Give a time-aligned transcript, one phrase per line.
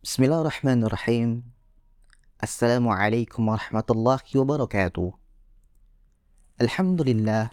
[0.00, 1.44] بسم الله الرحمن الرحيم.
[2.42, 5.12] السلام عليكم ورحمة الله وبركاته.
[6.60, 7.50] الحمد لله.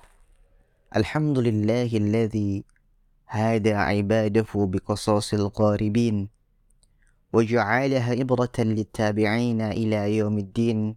[0.95, 2.63] الحمد لله الذي
[3.27, 6.29] هادى عباده بقصاص الغاربين
[7.33, 10.95] وجعلها إبرة للتابعين إلى يوم الدين.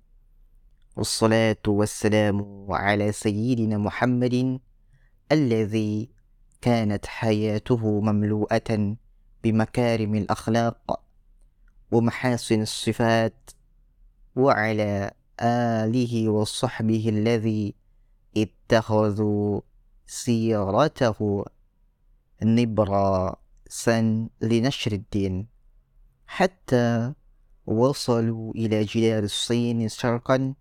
[0.97, 4.61] والصلاة والسلام على سيدنا محمد
[5.33, 6.11] الذي
[6.63, 8.97] كانت حياته مملوءة
[9.45, 11.10] بمكارم الأخلاق.
[11.91, 13.51] ومحاسن الصفات
[14.37, 17.75] وعلى آله وصحبه الذي
[18.37, 19.61] اتخذوا
[20.07, 21.45] سيرته
[22.43, 25.47] نبراسا لنشر الدين.
[26.27, 27.13] حتى
[27.67, 30.55] وصلوا إلى جدار الصين شرقا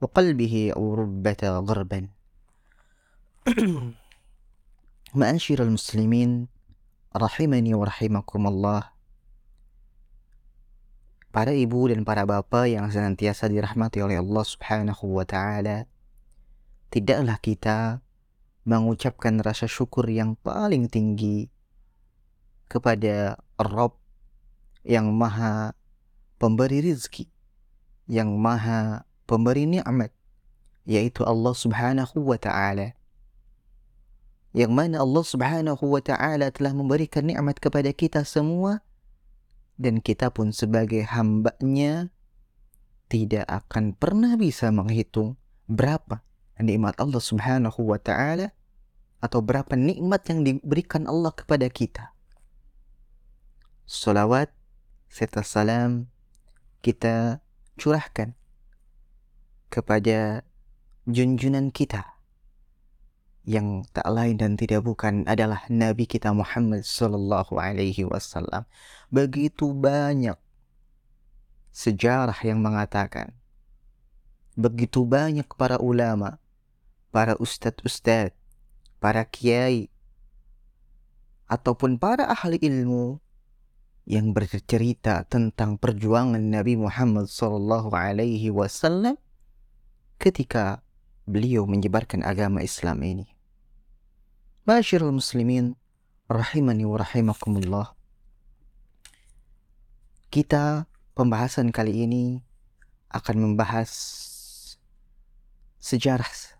[0.00, 2.08] وقلبه أوروبة غربا.
[5.14, 6.56] معاشر المسلمين
[7.16, 8.92] rahimani wa rahimakumullah
[11.30, 15.86] Para ibu dan para bapak yang senantiasa dirahmati oleh Allah Subhanahu wa taala.
[16.90, 18.00] Tidaklah kita
[18.66, 21.52] mengucapkan rasa syukur yang paling tinggi
[22.66, 23.94] kepada Rabb
[24.82, 25.74] yang maha
[26.38, 27.30] pemberi rizki
[28.06, 30.14] yang maha pemberi nikmat
[30.86, 32.94] yaitu Allah Subhanahu wa taala.
[34.54, 38.80] Yang mana Allah Subhanahu wa taala telah memberikan nikmat kepada kita semua
[39.76, 42.08] dan kita pun sebagai hambanya
[43.06, 45.38] tidak akan pernah bisa menghitung
[45.68, 46.24] berapa
[46.58, 48.56] nikmat Allah Subhanahu wa taala
[49.20, 52.16] atau berapa nikmat yang diberikan Allah kepada kita.
[53.86, 54.50] Salawat
[55.06, 56.10] serta salam
[56.82, 57.44] kita
[57.78, 58.34] curahkan
[59.70, 60.42] kepada
[61.06, 62.15] junjunan kita
[63.46, 68.66] yang tak lain dan tidak bukan adalah Nabi kita Muhammad sallallahu alaihi wasallam.
[69.08, 70.34] Begitu banyak
[71.70, 73.30] sejarah yang mengatakan
[74.58, 76.42] begitu banyak para ulama,
[77.14, 78.34] para ustadz-ustadz,
[78.98, 79.92] para kiai
[81.46, 83.22] ataupun para ahli ilmu
[84.08, 89.14] yang bercerita tentang perjuangan Nabi Muhammad sallallahu alaihi wasallam
[90.16, 90.82] ketika
[91.28, 93.35] beliau menyebarkan agama Islam ini.
[94.66, 95.78] Masyarul muslimin
[96.26, 97.94] rahimani wa rahimakumullah.
[100.26, 102.42] Kita pembahasan kali ini
[103.14, 103.94] akan membahas
[105.78, 106.58] sejarah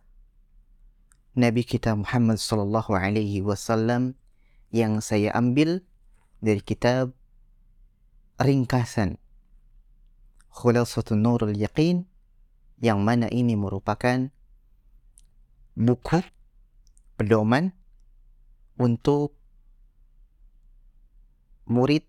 [1.34, 4.14] Nabi kita Muhammad sallallahu alaihi wasallam
[4.70, 5.82] yang saya ambil
[6.38, 7.10] dari kitab
[8.38, 9.18] ringkasan
[10.54, 12.06] Khulasatun Nurul Yaqin
[12.78, 14.30] yang mana ini merupakan
[15.74, 16.22] buku
[17.18, 17.74] pedoman
[18.76, 19.36] untuk
[21.66, 22.06] murid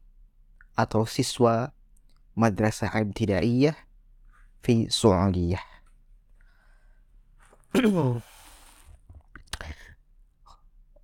[0.77, 1.73] atau siswa
[2.37, 3.75] madrasah ibtidaiyah
[4.61, 5.65] fi Saudiyah.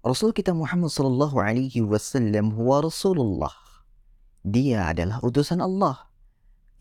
[0.04, 3.56] Rasul kita Muhammad sallallahu alaihi wasallam huwa Rasulullah.
[4.44, 6.12] Dia adalah utusan Allah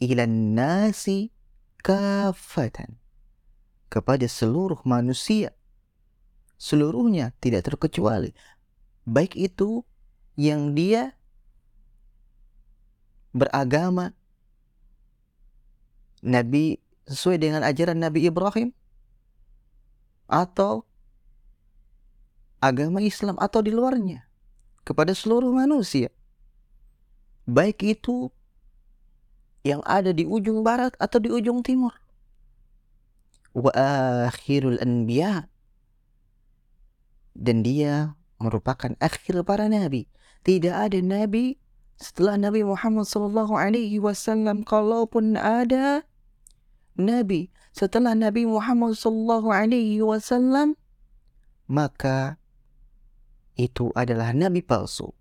[0.03, 1.31] ila nasi
[1.87, 2.99] kafatan
[3.87, 5.55] kepada seluruh manusia
[6.59, 8.35] seluruhnya tidak terkecuali
[9.09, 9.83] baik itu
[10.39, 11.17] yang dia
[13.33, 14.15] beragama.
[16.23, 16.79] Nabi
[17.11, 18.71] sesuai dengan ajaran Nabi Ibrahim.
[20.31, 20.87] Atau
[22.63, 24.25] agama Islam atau di luarnya.
[24.87, 26.15] Kepada seluruh manusia.
[27.43, 28.31] Baik itu
[29.67, 31.95] yang ada di ujung barat atau di ujung timur.
[33.55, 33.71] Wa
[34.31, 35.51] akhirul anbiya.
[37.35, 40.11] Dan dia merupakan akhir para nabi.
[40.43, 41.57] Tidak ada nabi
[42.03, 44.67] setelah Nabi Muhammad sallallahu alaihi wasallam.
[44.67, 46.03] Kalaupun ada
[46.99, 50.77] nabi setelah Nabi Muhammad sallallahu alaihi wasallam
[51.71, 52.37] maka
[53.57, 55.13] itu adalah nabi palsu.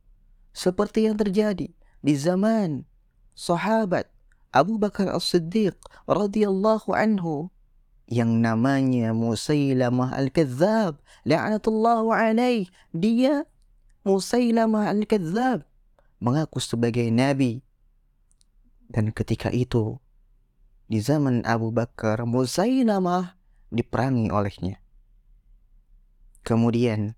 [0.52, 1.72] Seperti yang terjadi
[2.04, 2.84] di zaman
[3.32, 4.12] sahabat
[4.52, 5.80] Abu Bakar As-Siddiq
[6.12, 7.48] radhiyallahu anhu
[8.08, 12.68] yang namanya Musailamah Al-Kadzab la'natullahu alaih.
[12.96, 13.46] Dia
[14.02, 15.64] Musailamah Al-Kadzab
[16.22, 17.62] mengaku sebagai nabi.
[18.92, 19.98] Dan ketika itu
[20.92, 23.40] di zaman Abu Bakar Musailamah
[23.72, 24.84] diperangi olehnya.
[26.44, 27.16] Kemudian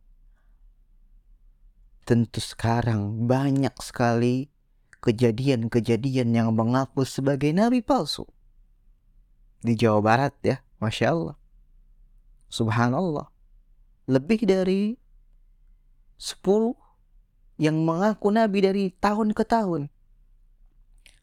[2.05, 4.53] tentu sekarang banyak sekali
[5.01, 8.29] kejadian-kejadian yang mengaku sebagai nabi palsu.
[9.63, 11.39] Di Jawa Barat ya Masya Allah.
[12.51, 13.31] Subhanallah.
[14.11, 14.99] Lebih dari
[16.19, 16.75] 10
[17.55, 19.87] yang mengaku Nabi dari tahun ke tahun.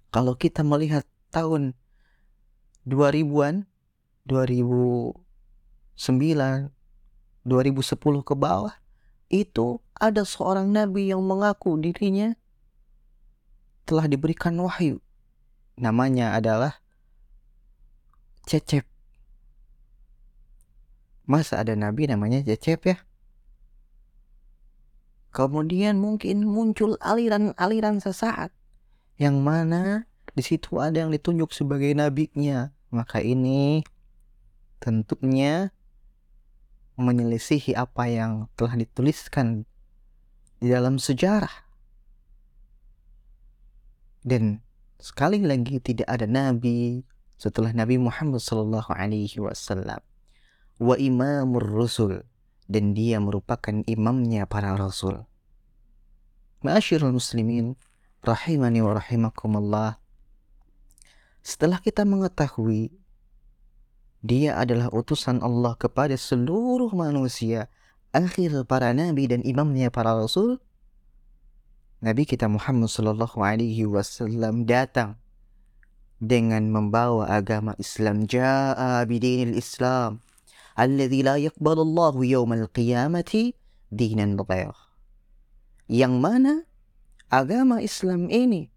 [0.08, 1.76] Kalau kita melihat tahun
[2.88, 3.68] 2000-an,
[4.26, 5.20] 2009,
[7.44, 8.74] 2010 ke bawah,
[9.30, 12.34] itu ada seorang nabi yang mengaku dirinya
[13.86, 14.98] telah diberikan wahyu.
[15.78, 16.82] Namanya adalah
[18.50, 18.89] Cecep.
[21.30, 22.98] Masa ada nabi namanya Cecep ya?
[25.30, 28.50] Kemudian mungkin muncul aliran-aliran sesaat
[29.14, 32.74] yang mana di situ ada yang ditunjuk sebagai nabinya.
[32.90, 33.86] Maka ini
[34.82, 35.70] tentunya
[36.98, 39.62] menyelisihi apa yang telah dituliskan
[40.58, 41.70] di dalam sejarah.
[44.26, 44.66] Dan
[44.98, 47.06] sekali lagi tidak ada nabi
[47.38, 48.42] setelah Nabi Muhammad
[49.38, 50.09] wasallam.
[50.80, 52.24] Wa imamur rusul
[52.64, 55.28] dan dia merupakan imamnya para rasul.
[56.64, 57.76] Ma'asyirul muslimin,
[58.24, 60.00] rahimani wa rahimakumullah.
[61.44, 62.96] Setelah kita mengetahui
[64.20, 67.68] dia adalah utusan Allah kepada seluruh manusia,
[68.12, 70.60] akhir para nabi dan imamnya para rasul,
[72.00, 75.20] Nabi kita Muhammad sallallahu alaihi wasallam datang
[76.16, 80.24] dengan membawa agama Islam jaa bidinil Islam
[80.80, 83.52] alladhi la yaqbalullahu yawmal qiyamati
[83.92, 84.72] dinan ghair.
[85.92, 86.52] Yang mana
[87.28, 88.72] agama Islam ini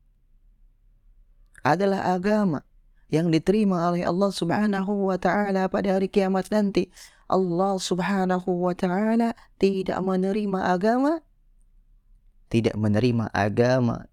[1.63, 2.67] adalah agama
[3.07, 6.91] yang diterima oleh Allah Subhanahu wa taala pada hari kiamat nanti.
[7.31, 11.23] Allah Subhanahu wa taala tidak menerima agama
[12.53, 14.05] tidak menerima agama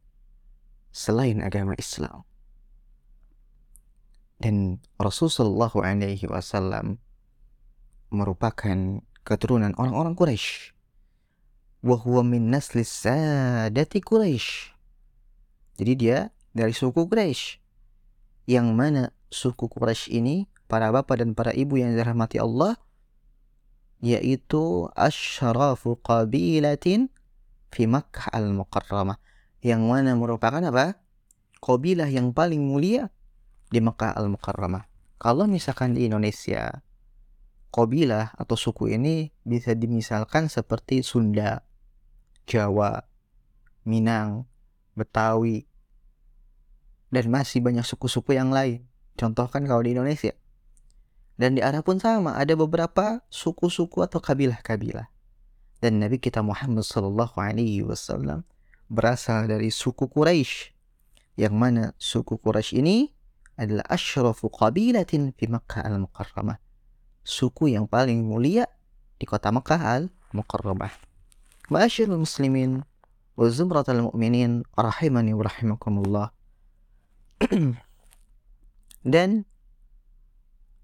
[0.97, 2.25] selain agama Islam.
[4.41, 6.97] Dan Rasulullah alaihi wasallam
[8.11, 10.75] merupakan keturunan orang-orang Quraisy.
[11.81, 14.77] Wahwa min nasli sadati Quraisy.
[15.81, 17.57] Jadi dia dari suku Quraisy.
[18.51, 22.77] Yang mana suku Quraisy ini, para bapak dan para ibu yang dirahmati Allah,
[24.03, 27.09] yaitu asyrafu qabilatin
[27.71, 29.17] fi Makkah al-Mukarramah.
[29.63, 30.99] Yang mana merupakan apa?
[31.61, 33.13] Kabilah yang paling mulia
[33.69, 34.89] di Makkah al-Mukarramah.
[35.21, 36.81] Kalau misalkan di Indonesia,
[37.71, 41.63] kabilah atau suku ini bisa dimisalkan seperti Sunda,
[42.45, 43.07] Jawa,
[43.87, 44.51] Minang,
[44.99, 45.65] Betawi,
[47.15, 48.87] dan masih banyak suku-suku yang lain.
[49.15, 50.35] Contoh kan kalau di Indonesia.
[51.41, 55.09] Dan di Arab pun sama, ada beberapa suku-suku atau kabilah-kabilah.
[55.81, 58.45] Dan Nabi kita Muhammad Sallallahu Alaihi Wasallam
[58.93, 60.77] berasal dari suku Quraisy,
[61.41, 63.09] yang mana suku Quraisy ini
[63.57, 66.70] adalah asyrafu qabilatin fi Makkah al-Mukarramah
[67.25, 68.67] suku yang paling mulia
[69.21, 70.93] di kota Mekah al-Mukarramah.
[71.71, 72.83] Ma'asyirul muslimin
[73.37, 76.29] wa zumratul mu'minin rahimani wa rahimakumullah.
[79.15, 79.49] Dan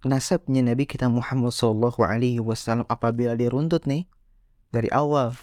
[0.06, 4.06] nasabnya Nabi kita Muhammad sallallahu alaihi wasallam apabila diruntut nih
[4.70, 5.34] dari awal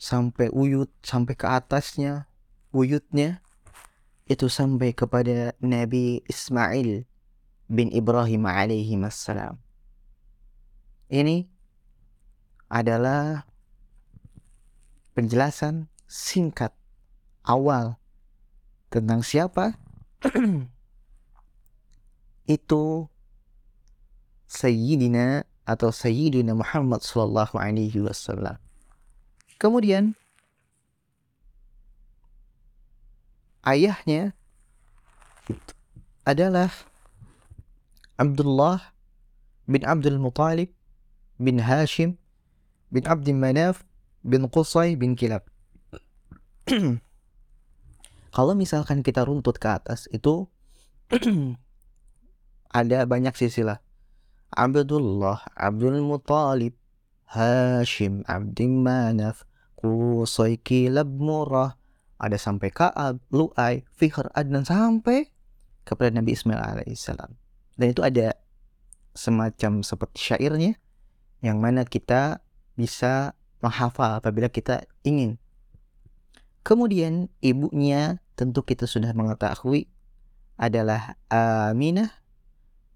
[0.00, 2.30] sampai uyut sampai ke atasnya
[2.72, 3.44] uyutnya
[4.30, 7.04] itu sampai kepada Nabi Ismail
[7.68, 9.60] bin Ibrahim alaihi wassalam
[11.08, 11.48] ini
[12.68, 13.48] adalah
[15.16, 16.76] penjelasan singkat
[17.44, 17.96] awal
[18.92, 19.76] tentang siapa
[22.48, 23.08] itu
[24.48, 28.56] Sayyidina atau Sayyidina Muhammad Sallallahu Alaihi Wasallam.
[29.60, 30.16] Kemudian
[33.68, 34.32] ayahnya
[36.24, 36.72] adalah
[38.16, 38.96] Abdullah
[39.68, 40.77] bin Abdul Muttalib
[41.38, 42.18] bin Hashim
[42.90, 43.86] bin Abdi Manaf
[44.26, 45.46] bin Qusay bin Kilab.
[48.36, 50.50] Kalau misalkan kita runtut ke atas itu
[52.78, 53.80] ada banyak silsilah.
[54.52, 56.76] Abdullah, Abdul Muttalib,
[57.28, 59.44] Hashim, Abdi Manaf,
[59.76, 61.76] Qusay, Kilab, Murrah,
[62.18, 65.30] ada sampai Ka'ab, Lu'ay, Fihr, Adnan sampai
[65.84, 67.36] kepada Nabi Ismail alaihissalam.
[67.78, 68.34] Dan itu ada
[69.14, 70.80] semacam seperti syairnya
[71.44, 72.42] yang mana kita
[72.74, 75.38] bisa menghafal apabila kita ingin.
[76.62, 79.88] Kemudian ibunya tentu kita sudah mengetahui
[80.58, 82.10] adalah Aminah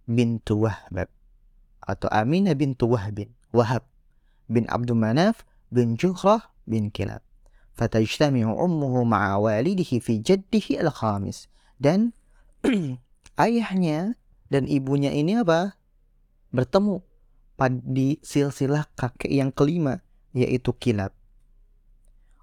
[0.04, 1.08] bintu Wahab
[1.82, 3.86] atau Aminah bintu Wahbin Wahab
[4.50, 7.22] bin Abdul Manaf bin Juhrah bin Kilab.
[7.72, 11.48] Fatajtami'u ummuhu ma'a walidihi fi jaddihi al-khamis.
[11.80, 12.12] Dan
[13.44, 14.20] ayahnya
[14.52, 15.80] dan ibunya ini apa?
[16.52, 17.00] Bertemu
[17.86, 20.02] di silsilah kakek yang kelima
[20.34, 21.14] yaitu kilab.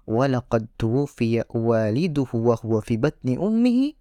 [0.08, 3.94] Walaqad tuwfiya waliduhu wa huwa fi batni ummihi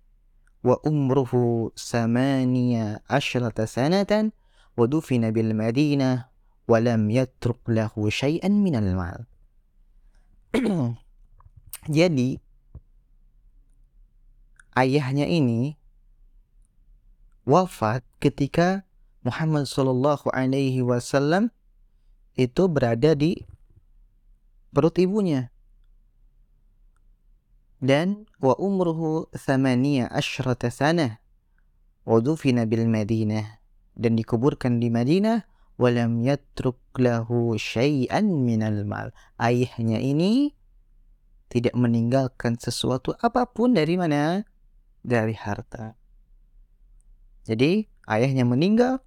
[0.63, 4.32] wa umruhu samaniya ashrata sanatan
[4.74, 6.32] wa dufina bil Madinah
[6.66, 9.28] wa lam yatruk lahu syai'an minal mal.
[11.98, 12.42] Jadi
[14.74, 15.78] ayahnya ini
[17.46, 18.88] wafat ketika
[19.20, 21.52] Muhammad Shallallahu Alaihi Wasallam
[22.40, 23.44] itu berada di
[24.72, 25.52] perut ibunya.
[27.80, 31.20] Dan wa umruhu thamaniya ashrata sana.
[32.04, 33.60] Wa dufina bil Madinah.
[33.96, 35.48] Dan dikuburkan di Madinah.
[35.80, 39.16] Walam yatruk lahu syai'an minal mal.
[39.40, 40.52] Ayahnya ini
[41.48, 44.44] tidak meninggalkan sesuatu apa pun dari mana?
[45.00, 45.96] Dari harta.
[47.48, 49.00] Jadi ayahnya meninggal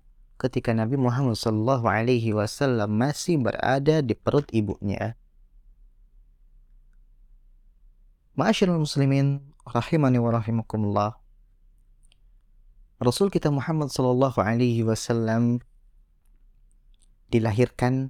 [0.43, 5.15] ketika Nabi Muhammad SAW Alaihi Wasallam masih berada di perut ibunya
[8.33, 11.21] Ma'asyiral muslimin rahimani wa rahimakumullah.
[12.97, 15.61] Rasul kita Muhammad sallallahu alaihi wasallam
[17.29, 18.09] dilahirkan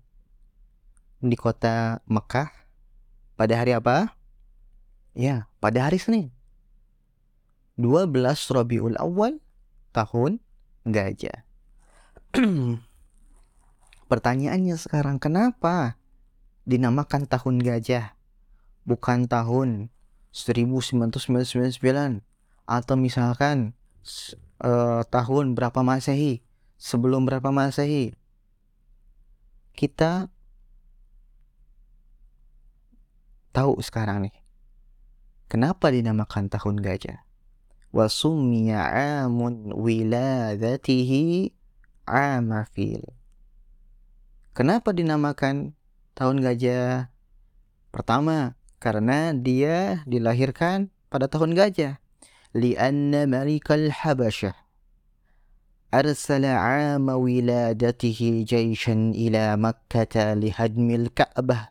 [1.19, 2.55] di kota Mekah
[3.35, 4.15] pada hari apa?
[5.19, 6.31] Ya, pada hari Senin.
[7.75, 8.15] 12
[8.55, 9.43] Rabiul Awal
[9.91, 10.39] tahun
[10.87, 11.43] gajah.
[14.11, 16.01] Pertanyaannya sekarang kenapa
[16.65, 18.17] dinamakan tahun gajah
[18.89, 19.93] bukan tahun
[20.33, 21.77] 1999
[22.65, 23.77] atau misalkan
[24.65, 26.41] uh, tahun berapa Masehi,
[26.81, 28.17] sebelum berapa Masehi.
[29.77, 30.33] Kita
[33.53, 34.37] tahu sekarang nih.
[35.53, 37.29] Kenapa dinamakan tahun gajah?
[37.93, 38.89] Wasummiya
[39.29, 41.53] amun wiladatihi
[42.05, 43.03] amafil.
[44.53, 45.73] Kenapa dinamakan
[46.13, 47.09] tahun gajah?
[47.93, 52.01] Pertama, karena dia dilahirkan pada tahun gajah.
[52.53, 54.63] Lianna malikal habasyah
[55.93, 61.69] arsala 'ama wiladatihi jayshan ila makkah lihadmil ka'bah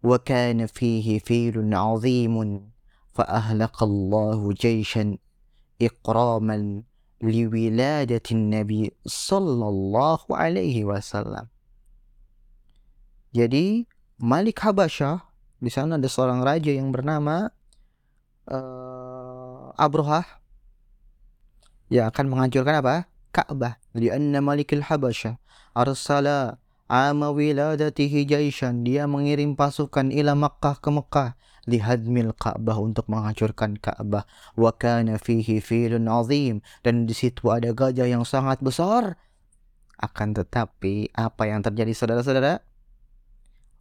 [0.00, 2.72] wa fihi filun 'azimun
[3.12, 4.56] fa ahlaqa Allahu
[7.22, 11.50] liwiladatin Nabi Sallallahu Alaihi Wasallam.
[13.34, 13.86] Jadi
[14.18, 15.26] Malik Habasyah
[15.58, 17.50] di sana ada seorang raja yang bernama
[18.46, 20.44] uh, Abrohah
[21.90, 23.10] yang akan menghancurkan apa?
[23.34, 23.82] Ka'bah.
[23.90, 25.42] Jadi Anna Malikil Habasyah
[25.74, 28.86] arsala ama wiladatihi jaishan.
[28.86, 31.30] Dia mengirim pasukan ila Makkah ke Makkah
[31.69, 34.25] lihadmil Ka'bah untuk menghancurkan Ka'bah.
[34.57, 39.15] Wa kana fihi filun azim dan di situ ada gajah yang sangat besar.
[39.99, 42.63] Akan tetapi apa yang terjadi saudara-saudara?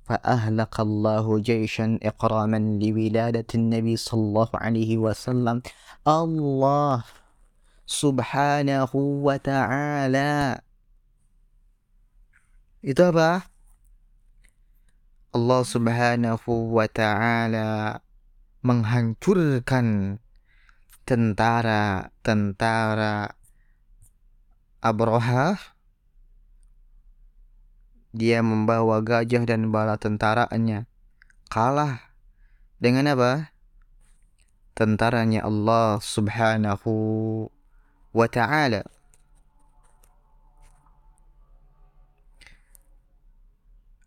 [0.08, 5.60] فأهلك الله جيشا إقراما لولادة النبي صلى الله عليه وسلم
[6.08, 7.04] الله
[7.84, 10.32] سبحانه وتعالى
[12.78, 13.42] itu apa?
[15.33, 18.05] Allah subhanahu wa ta'ala
[18.61, 20.21] menghancurkan
[21.09, 23.33] tentara-tentara
[24.77, 25.57] Abraha
[28.13, 30.85] dia membawa gajah dan bala tentaranya.
[31.49, 32.13] Kalah
[32.77, 33.49] dengan apa?
[34.77, 36.93] Tentaranya Allah subhanahu
[38.13, 38.85] wa ta'ala.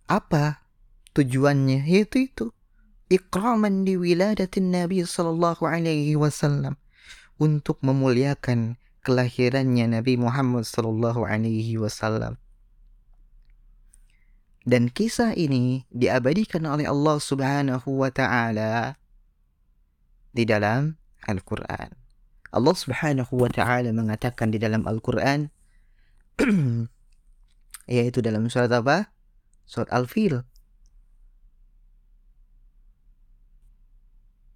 [0.06, 0.65] Apa
[1.16, 1.88] tujuannya?
[1.88, 2.52] Yaitu itu.
[3.08, 6.76] Ikraman di wiladatin Nabi sallallahu alaihi wasallam.
[7.40, 12.36] Untuk memuliakan kelahirannya Nabi Muhammad sallallahu alaihi wasallam
[14.66, 18.98] dan kisah ini diabadikan oleh Allah Subhanahu wa taala
[20.34, 21.94] di dalam Al-Qur'an.
[22.50, 25.54] Allah Subhanahu wa taala mengatakan di dalam Al-Qur'an
[27.86, 29.14] yaitu dalam surat apa?
[29.70, 30.42] Surat Al-Fil.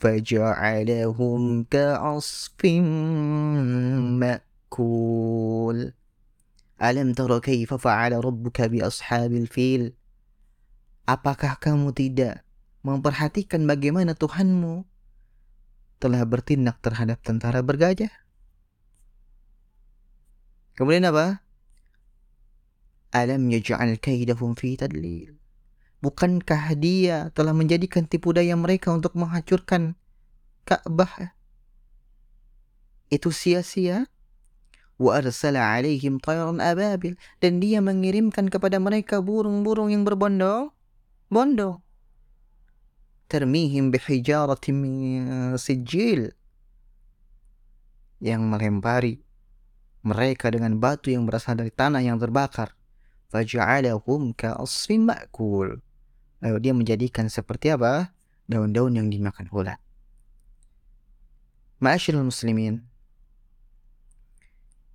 [0.00, 2.60] فجعلهم كعصف
[4.20, 5.78] مأكول
[6.76, 9.96] Alam tara kaifa fa'ala rabbuka bi ashabil fil?
[11.08, 12.44] Apakah kamu tidak
[12.84, 14.84] memperhatikan bagaimana Tuhanmu
[15.98, 18.12] telah bertindak terhadap tentara bergajah.
[20.76, 21.40] Kemudian apa?
[23.16, 25.39] Alam yaj'al kaidahum fi tadlil.
[26.01, 29.93] Bukankah dia telah menjadikan tipu daya mereka untuk menghancurkan
[30.65, 31.37] Ka'bah?
[33.13, 34.09] Itu sia-sia.
[34.97, 37.21] Wa arsala alaihim ababil.
[37.37, 40.73] Dan dia mengirimkan kepada mereka burung-burung yang berbondong.
[41.29, 41.85] Bondo.
[43.29, 45.21] Termihim bihijaratim min
[45.61, 46.33] sijil.
[48.17, 49.13] Yang melempari
[50.01, 52.73] mereka dengan batu yang berasal dari tanah yang terbakar.
[53.29, 55.77] Faja'alahum ka'asfin ma'kul.
[56.41, 58.13] Lalu dia menjadikan seperti apa?
[58.49, 59.77] Daun-daun yang dimakan ulat.
[61.81, 62.85] Ma'asyirul muslimin.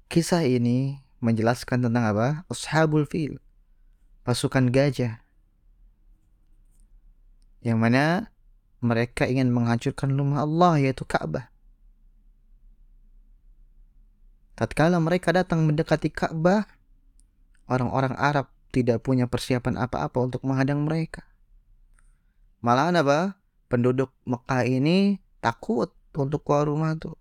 [0.06, 2.46] Kisah ini menjelaskan tentang apa?
[2.46, 3.38] Ashabul fil.
[4.26, 5.22] Pasukan gajah.
[7.62, 8.04] Yang mana
[8.78, 11.50] mereka ingin menghancurkan rumah Allah yaitu Ka'bah.
[14.56, 16.64] Tatkala mereka datang mendekati Ka'bah,
[17.68, 21.26] orang-orang Arab tidak punya persiapan apa-apa untuk menghadang mereka.
[22.60, 23.40] Malahan apa?
[23.66, 27.18] Penduduk Mekah ini takut untuk keluar rumah tuh.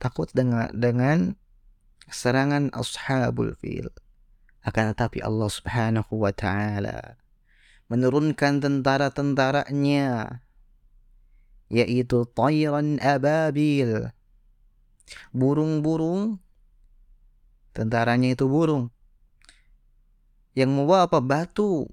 [0.00, 1.36] Takut dengan dengan
[2.08, 3.92] serangan ashabul fil.
[4.64, 7.18] Akan tetapi Allah Subhanahu wa taala
[7.88, 10.40] menurunkan tentara-tentaranya
[11.72, 14.12] yaitu tayran ababil
[15.32, 16.40] burung-burung
[17.72, 18.92] tentaranya itu burung
[20.52, 21.88] yang membawa apa batu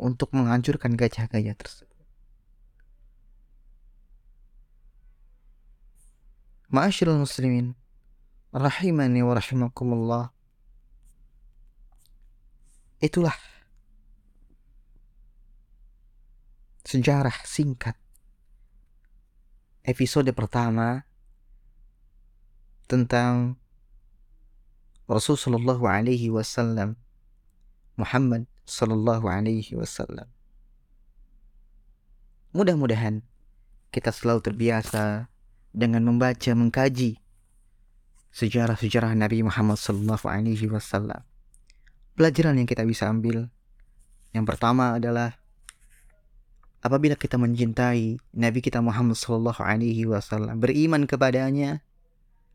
[0.00, 2.00] untuk menghancurkan gajah-gajah tersebut.
[6.72, 7.76] Ma'asyiral muslimin,
[8.50, 10.24] rahimani wa rahimakumullah.
[13.00, 13.36] Itulah
[16.82, 17.94] sejarah singkat
[19.86, 21.06] episode pertama
[22.90, 23.54] tentang
[25.06, 26.98] Rasulullah alaihi wasallam
[27.94, 30.30] Muhammad Sallallahu Alaihi Wasallam.
[32.54, 33.26] Mudah-mudahan
[33.90, 35.26] kita selalu terbiasa
[35.74, 37.18] dengan membaca, mengkaji
[38.30, 41.26] sejarah-sejarah Nabi Muhammad Sallallahu Alaihi Wasallam.
[42.14, 43.50] Pelajaran yang kita bisa ambil
[44.30, 45.34] yang pertama adalah
[46.78, 51.82] apabila kita mencintai Nabi kita Muhammad Sallallahu Alaihi Wasallam, beriman kepadanya,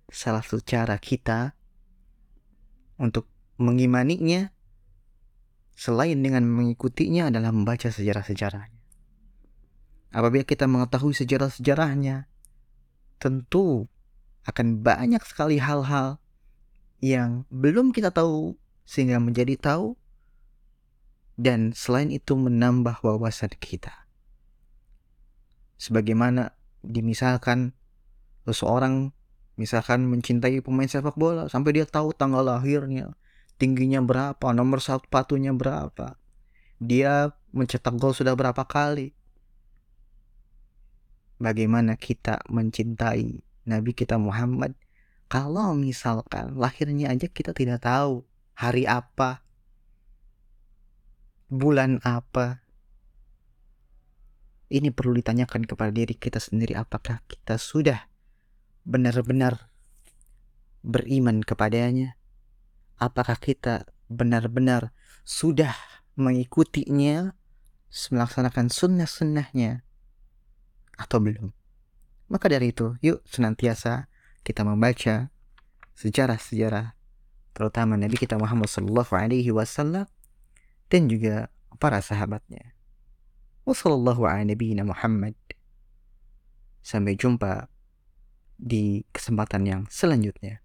[0.08, 1.52] salah satu cara kita
[2.96, 3.28] untuk
[3.60, 4.55] mengimaninya
[5.76, 8.80] selain dengan mengikutinya adalah membaca sejarah-sejarahnya.
[10.16, 12.32] Apabila kita mengetahui sejarah-sejarahnya,
[13.20, 13.92] tentu
[14.48, 16.24] akan banyak sekali hal-hal
[17.04, 18.56] yang belum kita tahu
[18.88, 20.00] sehingga menjadi tahu
[21.36, 24.08] dan selain itu menambah wawasan kita.
[25.76, 27.76] Sebagaimana dimisalkan
[28.48, 29.12] seseorang
[29.60, 33.12] misalkan mencintai pemain sepak bola sampai dia tahu tanggal lahirnya,
[33.56, 36.20] tingginya berapa, nomor sepatunya berapa,
[36.80, 39.16] dia mencetak gol sudah berapa kali.
[41.36, 44.72] Bagaimana kita mencintai Nabi kita Muhammad
[45.28, 48.24] kalau misalkan lahirnya aja kita tidak tahu
[48.56, 49.44] hari apa,
[51.52, 52.64] bulan apa.
[54.66, 58.10] Ini perlu ditanyakan kepada diri kita sendiri apakah kita sudah
[58.82, 59.70] benar-benar
[60.86, 62.18] beriman kepadanya
[62.98, 64.94] apakah kita benar-benar
[65.26, 65.74] sudah
[66.16, 67.36] mengikutinya,
[68.12, 69.84] melaksanakan sunnah-sunnahnya,
[70.96, 71.52] atau belum.
[72.32, 74.08] Maka dari itu, yuk senantiasa
[74.42, 75.30] kita membaca
[75.96, 76.96] sejarah-sejarah
[77.56, 80.08] terutama Nabi kita Muhammad Sallallahu Alaihi Wasallam
[80.92, 81.48] dan juga
[81.80, 82.76] para sahabatnya.
[83.66, 85.36] Wassalamualaikum Muhammad.
[86.86, 87.66] Sampai jumpa
[88.56, 90.65] di kesempatan yang selanjutnya.